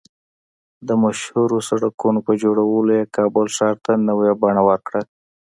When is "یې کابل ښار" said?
2.99-3.75